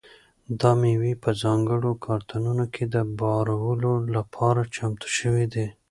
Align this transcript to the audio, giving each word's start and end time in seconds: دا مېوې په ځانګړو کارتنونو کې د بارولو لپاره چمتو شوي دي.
دا 0.59 0.71
مېوې 0.81 1.13
په 1.23 1.29
ځانګړو 1.41 1.91
کارتنونو 2.05 2.65
کې 2.73 2.83
د 2.93 2.95
بارولو 3.19 3.93
لپاره 4.15 4.61
چمتو 4.75 5.07
شوي 5.17 5.45
دي. 5.53 5.67